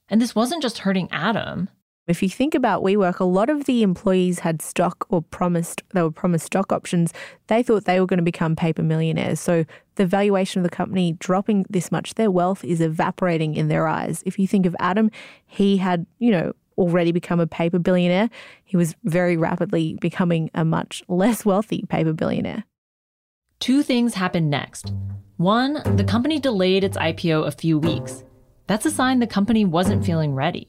[0.09, 1.71] And this wasn't just hurting Adam.
[2.07, 6.03] If you think about WeWork, a lot of the employees had stock or promised, they
[6.03, 7.15] were promised stock options.
[7.47, 9.41] They thought they were going to become paper millionaires.
[9.41, 9.65] So
[9.95, 14.23] the valuation of the company dropping this much, their wealth is evaporating in their eyes.
[14.27, 15.11] If you think of Adam,
[15.47, 18.31] he had, you know, already become a paper billionaire.
[18.65, 22.65] He was very rapidly becoming a much less wealthy paper billionaire.
[23.61, 24.93] Two things happened next.
[25.37, 28.25] One, the company delayed its IPO a few weeks.
[28.67, 30.69] That's a sign the company wasn't feeling ready.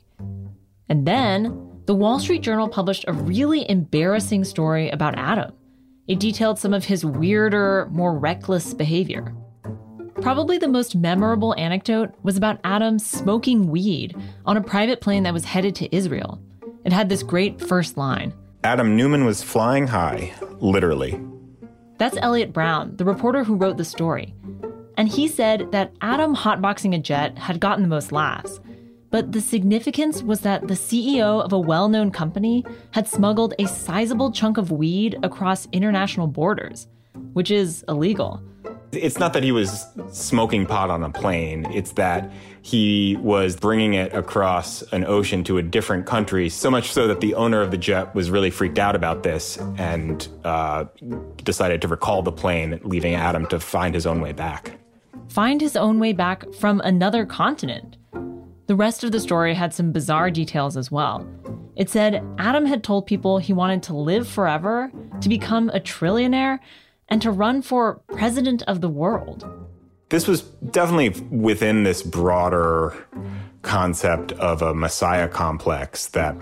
[0.89, 5.53] And then the Wall Street Journal published a really embarrassing story about Adam.
[6.07, 9.35] It detailed some of his weirder, more reckless behavior.
[10.21, 15.33] Probably the most memorable anecdote was about Adam smoking weed on a private plane that
[15.33, 16.39] was headed to Israel.
[16.85, 21.19] It had this great first line Adam Neumann was flying high, literally.
[21.97, 24.33] That's Eliot Brown, the reporter who wrote the story.
[24.97, 28.59] And he said that Adam hotboxing a jet had gotten the most laughs,
[29.11, 33.67] but the significance was that the CEO of a well known company had smuggled a
[33.67, 36.87] sizable chunk of weed across international borders,
[37.33, 38.41] which is illegal.
[38.91, 43.93] It's not that he was smoking pot on a plane, it's that he was bringing
[43.93, 47.71] it across an ocean to a different country, so much so that the owner of
[47.71, 50.85] the jet was really freaked out about this and uh,
[51.43, 54.79] decided to recall the plane, leaving Adam to find his own way back.
[55.27, 57.97] Find his own way back from another continent.
[58.67, 61.27] The rest of the story had some bizarre details as well.
[61.75, 66.59] It said Adam had told people he wanted to live forever, to become a trillionaire,
[67.07, 69.45] and to run for president of the world.
[70.09, 72.95] This was definitely within this broader
[73.63, 76.35] concept of a messiah complex that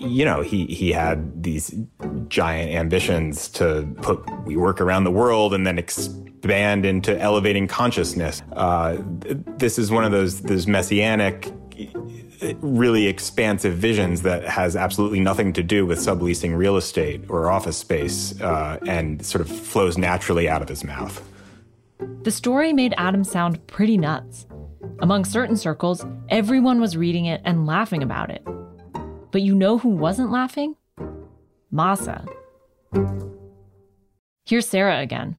[0.00, 1.74] you know he he had these
[2.28, 8.42] giant ambitions to put WeWork around the world and then expand into elevating consciousness.
[8.52, 11.52] Uh, this is one of those those messianic
[12.60, 17.76] really expansive visions that has absolutely nothing to do with subleasing real estate or office
[17.76, 21.22] space uh, and sort of flows naturally out of his mouth.
[22.22, 24.46] The story made Adam sound pretty nuts.
[25.00, 28.46] Among certain circles, everyone was reading it and laughing about it.
[29.30, 30.76] But you know who wasn't laughing?
[31.72, 32.26] Masa.
[34.44, 35.36] Here's Sarah again.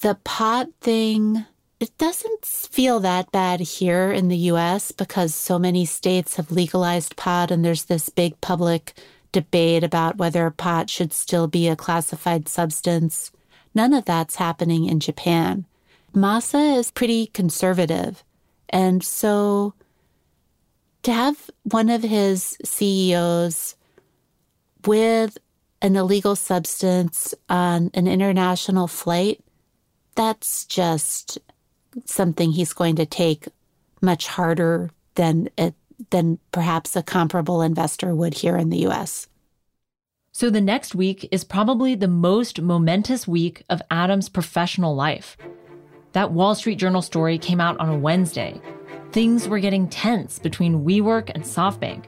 [0.00, 1.44] The pot thing,
[1.80, 7.16] it doesn't feel that bad here in the US because so many states have legalized
[7.16, 8.92] pot and there's this big public
[9.32, 13.32] debate about whether pot should still be a classified substance.
[13.74, 15.64] None of that's happening in Japan.
[16.14, 18.22] Masa is pretty conservative.
[18.68, 19.72] And so
[21.02, 23.74] to have one of his CEOs
[24.84, 25.38] with
[25.80, 29.42] an illegal substance on an international flight,
[30.14, 31.38] that's just
[32.04, 33.48] something he's going to take
[34.00, 35.74] much harder than it,
[36.10, 39.28] than perhaps a comparable investor would here in the US.
[40.32, 45.36] So the next week is probably the most momentous week of Adam's professional life.
[46.12, 48.60] That Wall Street Journal story came out on a Wednesday.
[49.12, 52.04] Things were getting tense between WeWork and SoftBank.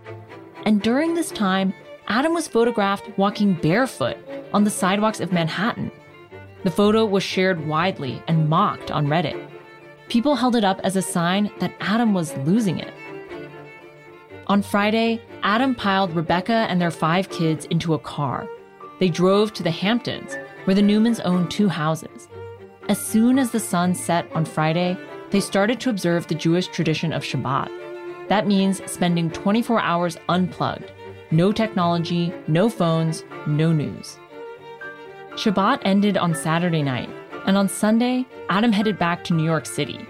[0.65, 1.75] And during this time,
[2.07, 4.17] Adam was photographed walking barefoot
[4.55, 5.91] on the sidewalks of Manhattan.
[6.63, 9.52] The photo was shared widely and mocked on Reddit.
[10.13, 12.93] People held it up as a sign that Adam was losing it.
[14.47, 18.47] On Friday, Adam piled Rebecca and their five kids into a car.
[19.01, 22.29] They drove to the Hamptons, where the Neumanns owned two houses.
[22.91, 24.99] As soon as the sun set on Friday,
[25.31, 27.71] they started to observe the Jewish tradition of Shabbat.
[28.29, 30.93] That means spending 24 hours unplugged
[31.31, 34.19] no technology, no phones, no news.
[35.37, 37.09] Shabbat ended on Saturday night,
[37.47, 40.07] and on Sunday, Adam headed back to New York City.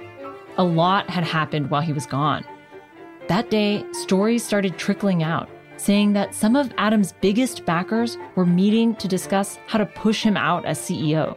[0.58, 2.44] A lot had happened while he was gone.
[3.28, 8.94] That day, stories started trickling out, saying that some of Adam's biggest backers were meeting
[8.96, 11.36] to discuss how to push him out as CEO.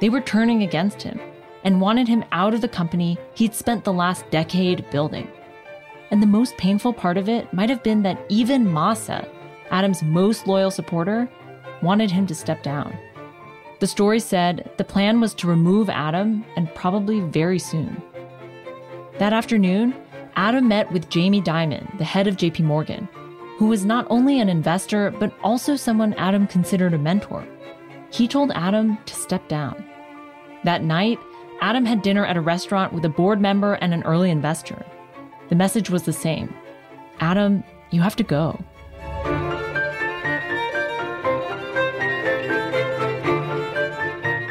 [0.00, 1.18] They were turning against him
[1.64, 5.28] and wanted him out of the company he'd spent the last decade building.
[6.10, 9.28] And the most painful part of it might have been that even Masa,
[9.70, 11.28] Adam's most loyal supporter,
[11.82, 12.96] wanted him to step down.
[13.78, 18.02] The story said the plan was to remove Adam and probably very soon.
[19.18, 19.94] That afternoon,
[20.36, 23.08] Adam met with Jamie Dimon, the head of JP Morgan,
[23.58, 27.46] who was not only an investor, but also someone Adam considered a mentor.
[28.10, 29.84] He told Adam to step down.
[30.64, 31.18] That night,
[31.60, 34.84] Adam had dinner at a restaurant with a board member and an early investor.
[35.48, 36.54] The message was the same
[37.20, 38.58] Adam, you have to go.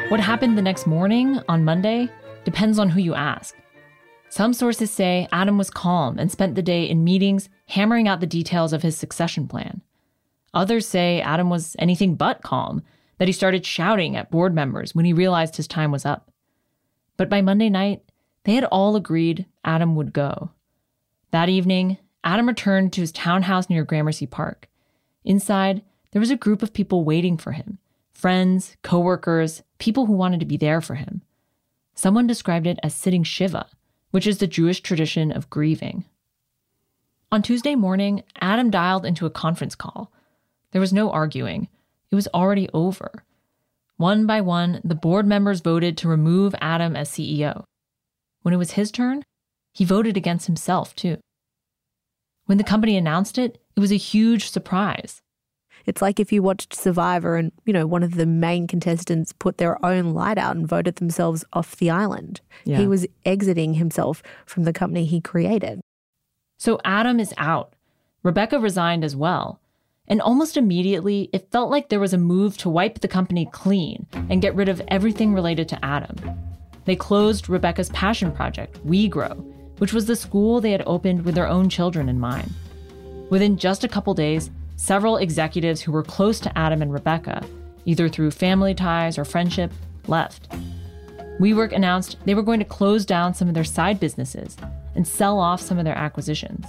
[0.08, 2.08] What happened the next morning, on Monday,
[2.44, 3.56] depends on who you ask.
[4.28, 8.26] Some sources say Adam was calm and spent the day in meetings hammering out the
[8.26, 9.82] details of his succession plan.
[10.54, 12.82] Others say Adam was anything but calm,
[13.18, 16.30] that he started shouting at board members when he realized his time was up.
[17.16, 18.02] But by Monday night,
[18.44, 20.52] they had all agreed Adam would go.
[21.32, 24.68] That evening, Adam returned to his townhouse near Gramercy Park.
[25.24, 27.80] Inside, there was a group of people waiting for him
[28.16, 31.20] friends, coworkers, people who wanted to be there for him.
[31.94, 33.66] Someone described it as sitting Shiva,
[34.10, 36.04] which is the Jewish tradition of grieving.
[37.30, 40.10] On Tuesday morning, Adam dialed into a conference call.
[40.70, 41.68] There was no arguing,
[42.10, 43.22] it was already over.
[43.98, 47.64] One by one, the board members voted to remove Adam as CEO.
[48.40, 49.24] When it was his turn,
[49.74, 51.18] he voted against himself, too.
[52.46, 55.20] When the company announced it, it was a huge surprise.
[55.86, 59.58] It's like if you watched Survivor and, you know, one of the main contestants put
[59.58, 62.40] their own light out and voted themselves off the island.
[62.64, 62.78] Yeah.
[62.78, 65.80] He was exiting himself from the company he created.
[66.58, 67.74] So Adam is out.
[68.22, 69.60] Rebecca resigned as well.
[70.08, 74.06] And almost immediately, it felt like there was a move to wipe the company clean
[74.12, 76.16] and get rid of everything related to Adam.
[76.84, 79.36] They closed Rebecca's passion project, WeGrow,
[79.78, 82.52] which was the school they had opened with their own children in mind.
[83.30, 87.44] Within just a couple days, Several executives who were close to Adam and Rebecca,
[87.86, 89.72] either through family ties or friendship,
[90.06, 90.50] left.
[91.40, 94.56] WeWork announced they were going to close down some of their side businesses
[94.94, 96.66] and sell off some of their acquisitions.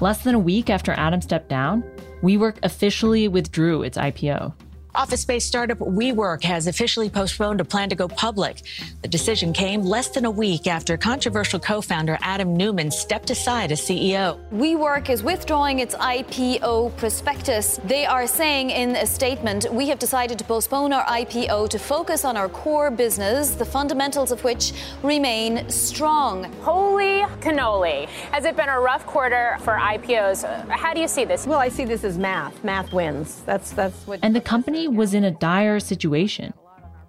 [0.00, 1.82] Less than a week after Adam stepped down,
[2.22, 4.54] WeWork officially withdrew its IPO.
[4.96, 8.62] Office space startup WeWork has officially postponed a plan to go public.
[9.02, 13.72] The decision came less than a week after controversial co founder Adam Neumann stepped aside
[13.72, 14.38] as CEO.
[14.52, 17.80] WeWork is withdrawing its IPO prospectus.
[17.84, 22.24] They are saying in a statement, We have decided to postpone our IPO to focus
[22.24, 26.44] on our core business, the fundamentals of which remain strong.
[26.62, 28.06] Holy cannoli.
[28.30, 30.68] Has it been a rough quarter for IPOs?
[30.68, 31.48] How do you see this?
[31.48, 32.62] Well, I see this as math.
[32.62, 33.42] Math wins.
[33.44, 34.20] That's, that's what.
[34.22, 36.52] And the company was in a dire situation.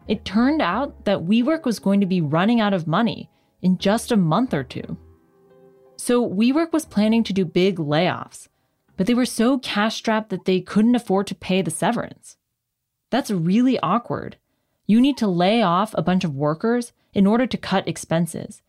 [0.07, 3.30] It turned out that WeWork was going to be running out of money
[3.61, 4.97] in just a month or two.
[5.97, 8.47] So WeWork was planning to do big layoffs,
[8.97, 12.38] but they were so cash strapped that they couldn't afford to pay the severance.
[13.09, 14.38] That's really awkward.
[14.86, 18.61] You need to lay off a bunch of workers in order to cut expenses,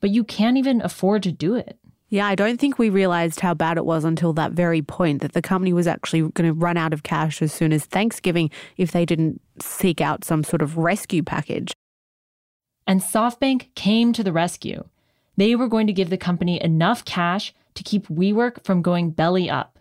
[0.00, 1.78] but you can't even afford to do it.
[2.14, 5.32] Yeah, I don't think we realized how bad it was until that very point that
[5.32, 8.92] the company was actually going to run out of cash as soon as Thanksgiving if
[8.92, 11.72] they didn't seek out some sort of rescue package.
[12.86, 14.84] And SoftBank came to the rescue.
[15.36, 19.50] They were going to give the company enough cash to keep WeWork from going belly
[19.50, 19.80] up.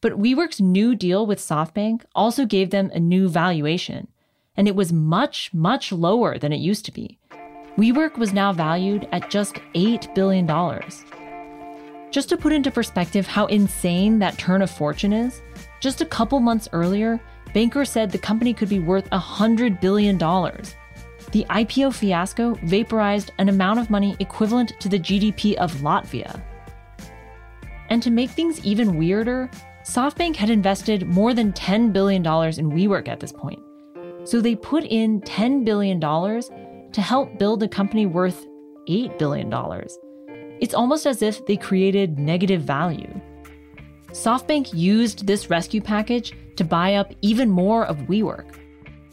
[0.00, 4.08] But WeWork's new deal with SoftBank also gave them a new valuation,
[4.56, 7.20] and it was much, much lower than it used to be.
[7.76, 10.44] WeWork was now valued at just $8 billion.
[12.10, 15.42] Just to put into perspective how insane that turn of fortune is,
[15.78, 17.20] just a couple months earlier,
[17.54, 20.18] bankers said the company could be worth $100 billion.
[20.18, 26.42] The IPO fiasco vaporized an amount of money equivalent to the GDP of Latvia.
[27.90, 29.48] And to make things even weirder,
[29.84, 33.60] SoftBank had invested more than $10 billion in WeWork at this point.
[34.24, 38.46] So they put in $10 billion to help build a company worth
[38.88, 39.48] $8 billion.
[40.60, 43.08] It's almost as if they created negative value.
[44.12, 48.56] SoftBank used this rescue package to buy up even more of WeWork.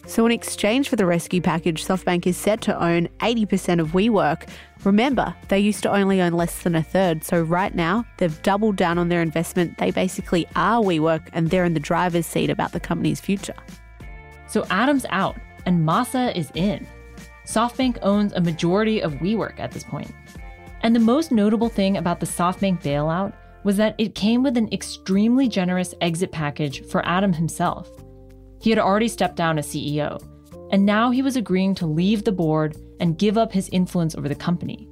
[0.06, 4.48] So, in exchange for the rescue package, SoftBank is set to own 80% of WeWork.
[4.84, 8.78] Remember, they used to only own less than a third, so right now they've doubled
[8.78, 9.78] down on their investment.
[9.78, 13.56] They basically are WeWork and they're in the driver's seat about the company's future.
[14.48, 16.88] So, Adam's out and Masa is in.
[17.46, 20.12] SoftBank owns a majority of WeWork at this point.
[20.88, 23.34] And the most notable thing about the SoftBank bailout
[23.66, 27.92] was that it came with an extremely generous exit package for Adam himself.
[28.62, 30.24] He had already stepped down as CEO,
[30.72, 34.30] and now he was agreeing to leave the board and give up his influence over
[34.30, 34.88] the company.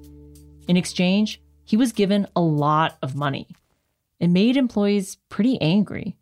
[0.67, 3.47] In exchange, he was given a lot of money.
[4.19, 6.17] It made employees pretty angry.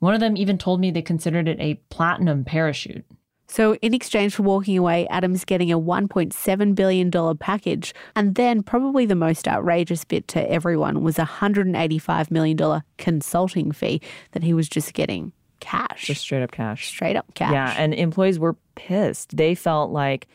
[0.00, 3.06] One of them even told me they considered it a platinum parachute.
[3.54, 7.94] So, in exchange for walking away, Adam's getting a $1.7 billion package.
[8.16, 14.00] And then, probably the most outrageous bit to everyone was a $185 million consulting fee
[14.32, 15.30] that he was just getting
[15.60, 16.06] cash.
[16.06, 16.88] Just straight up cash.
[16.88, 17.52] Straight up cash.
[17.52, 19.36] Yeah, and employees were pissed.
[19.36, 20.26] They felt like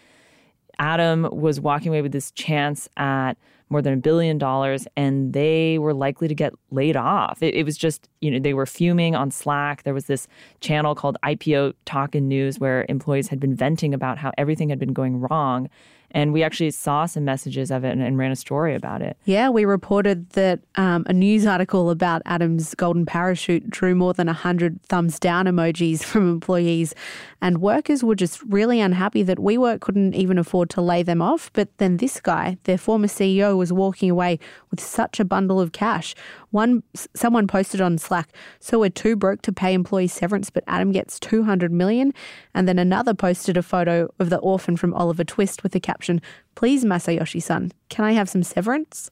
[0.79, 3.33] Adam was walking away with this chance at
[3.69, 7.43] more than a billion dollars and they were likely to get laid off.
[7.43, 9.83] It, it, was just, you know, they were fuming on Slack.
[9.83, 10.27] There was this
[10.59, 14.79] channel called IPO Talk and News where employees had been venting about how everything had
[14.79, 15.69] been going wrong.
[16.11, 19.17] And we actually saw some messages of it and, and ran a story about it.
[19.25, 24.27] Yeah, we reported that um, a news article about Adam's golden parachute drew more than
[24.27, 26.93] 100 thumbs down emojis from employees.
[27.41, 31.51] And workers were just really unhappy that WeWork couldn't even afford to lay them off.
[31.53, 34.39] But then this guy, their former CEO, was walking away
[34.71, 36.15] with such a bundle of cash.
[36.51, 36.83] One
[37.15, 38.29] someone posted on Slack,
[38.59, 42.13] so we're too broke to pay employees severance, but Adam gets 200 million.
[42.55, 46.21] And then another posted a photo of the orphan from Oliver Twist with the caption,
[46.55, 49.11] "Please Masayoshi-san, can I have some severance?"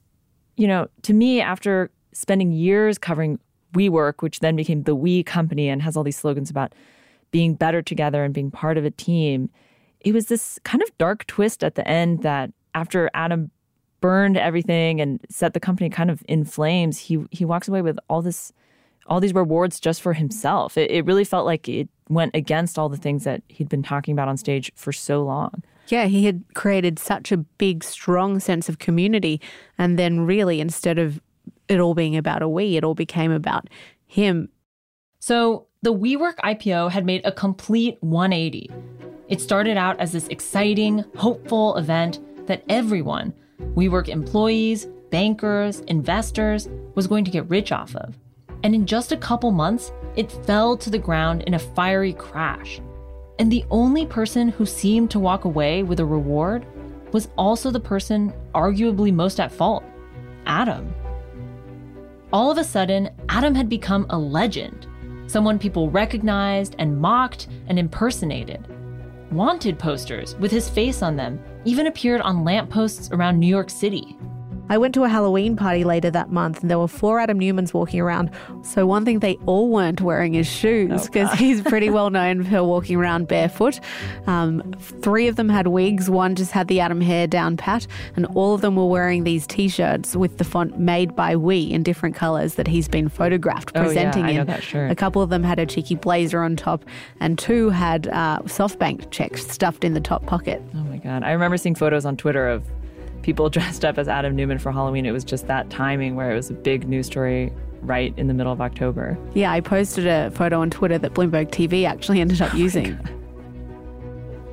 [0.56, 3.38] You know, to me after spending years covering
[3.74, 6.74] WeWork, which then became the We company and has all these slogans about
[7.30, 9.50] being better together and being part of a team,
[10.00, 13.50] it was this kind of dark twist at the end that after Adam
[14.00, 17.98] burned everything and set the company kind of in flames, he he walks away with
[18.08, 18.52] all this
[19.06, 20.76] all these rewards just for himself.
[20.76, 24.12] It, it really felt like it went against all the things that he'd been talking
[24.12, 25.62] about on stage for so long.
[25.88, 29.40] Yeah, he had created such a big, strong sense of community.
[29.78, 31.20] And then, really, instead of
[31.68, 33.68] it all being about a we, it all became about
[34.06, 34.50] him.
[35.18, 38.70] So, the WeWork IPO had made a complete 180.
[39.28, 47.06] It started out as this exciting, hopeful event that everyone, WeWork employees, bankers, investors, was
[47.06, 48.16] going to get rich off of.
[48.62, 52.80] And in just a couple months, it fell to the ground in a fiery crash.
[53.38, 56.66] And the only person who seemed to walk away with a reward
[57.12, 59.84] was also the person arguably most at fault
[60.46, 60.92] Adam.
[62.32, 64.86] All of a sudden, Adam had become a legend,
[65.26, 68.66] someone people recognized and mocked and impersonated.
[69.30, 74.16] Wanted posters with his face on them even appeared on lampposts around New York City.
[74.68, 77.72] I went to a Halloween party later that month and there were four Adam Neumanns
[77.72, 78.30] walking around.
[78.62, 82.44] So, one thing they all weren't wearing is shoes because oh, he's pretty well known
[82.44, 83.80] for walking around barefoot.
[84.26, 88.26] Um, three of them had wigs, one just had the Adam hair down pat, and
[88.34, 91.82] all of them were wearing these t shirts with the font made by We in
[91.82, 94.36] different colors that he's been photographed presenting oh, yeah, I in.
[94.36, 94.90] know that shirt.
[94.90, 96.84] A couple of them had a cheeky blazer on top,
[97.20, 100.62] and two had uh, SoftBank checks stuffed in the top pocket.
[100.74, 101.22] Oh my God.
[101.22, 102.64] I remember seeing photos on Twitter of
[103.22, 105.06] people dressed up as Adam Neumann for Halloween.
[105.06, 107.52] It was just that timing where it was a big news story
[107.82, 109.16] right in the middle of October.
[109.34, 112.98] Yeah, I posted a photo on Twitter that Bloomberg TV actually ended up oh using.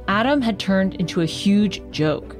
[0.07, 2.35] Adam had turned into a huge joke.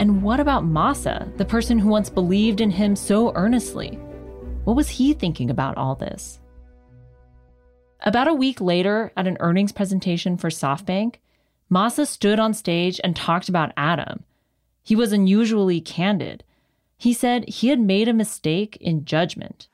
[0.00, 3.98] And what about Masa, the person who once believed in him so earnestly?
[4.64, 6.40] What was he thinking about all this?
[8.00, 11.16] About a week later, at an earnings presentation for SoftBank,
[11.70, 14.24] Masa stood on stage and talked about Adam
[14.83, 16.43] he was unusually candid.
[16.97, 19.69] He said he had made a mistake in judgment.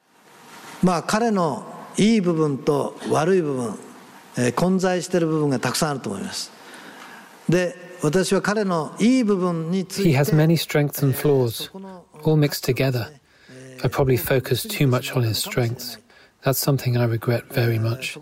[0.84, 1.66] まあ彼の
[1.98, 3.80] いい部分と悪い部分、
[4.38, 6.52] えー、混在している部分がたくさんあると思います
[7.48, 11.72] で私は彼のいい部分について He has many strengths and flaws
[12.24, 13.08] all mixed together
[13.82, 15.98] I probably focused too much on his strengths
[16.46, 18.20] That's something I regret very much.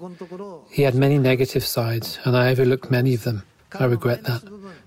[0.72, 3.44] He had many negative sides, and I overlooked many of them.
[3.78, 4.44] I regret that,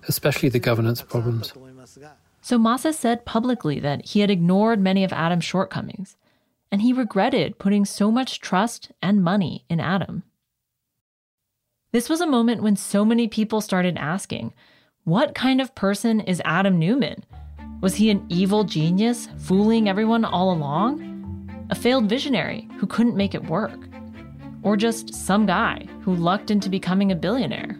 [0.07, 1.53] especially the governance problems.
[2.44, 6.16] So Masa said publicly that he had ignored many of Adam's shortcomings,
[6.72, 10.24] and he regretted putting so much trust and money in Adam.
[11.92, 14.52] This was a moment when so many people started asking,
[15.04, 17.24] what kind of person is Adam Neumann?
[17.80, 21.66] Was he an evil genius, fooling everyone all along?
[21.70, 23.78] A failed visionary who couldn't make it work?
[24.62, 27.78] Or just some guy who lucked into becoming a billionaire?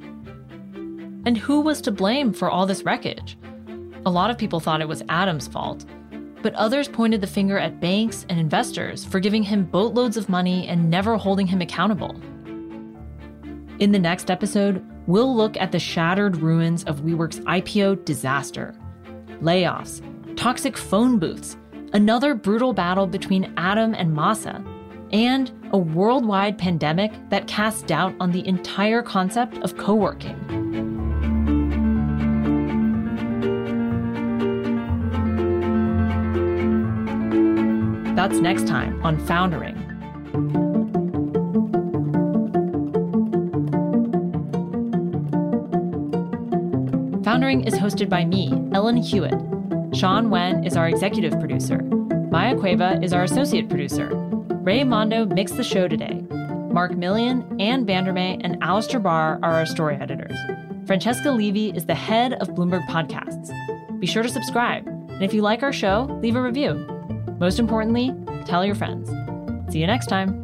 [1.24, 3.36] And who was to blame for all this wreckage?
[4.04, 5.84] A lot of people thought it was Adam's fault,
[6.42, 10.66] but others pointed the finger at banks and investors for giving him boatloads of money
[10.66, 12.16] and never holding him accountable.
[13.78, 18.74] In the next episode, we'll look at the shattered ruins of WeWork's IPO disaster
[19.40, 20.02] layoffs,
[20.36, 21.56] toxic phone booths,
[21.92, 24.64] another brutal battle between Adam and Masa,
[25.12, 30.61] and a worldwide pandemic that casts doubt on the entire concept of co working.
[38.22, 39.74] That's next time on Foundering.
[47.24, 49.96] Foundering is hosted by me, Ellen Huet.
[49.96, 51.82] Sean Wen is our executive producer.
[52.30, 54.10] Maya Cueva is our associate producer.
[54.14, 56.24] Ray Mondo mixed the show today.
[56.70, 60.38] Mark Milian, Anne VanderMey, and Alistair Barr are our story editors.
[60.86, 63.50] Francesca Levy is the head of Bloomberg Podcasts.
[63.98, 64.86] Be sure to subscribe.
[64.86, 66.91] And if you like our show, leave a review.
[67.42, 68.14] Most importantly,
[68.44, 69.10] tell your friends.
[69.72, 70.41] See you next time.